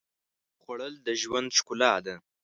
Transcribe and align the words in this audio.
خوړل 0.61 0.93
د 1.07 1.07
ژوند 1.21 1.49
ښکلا 1.57 1.93
ده 2.05 2.15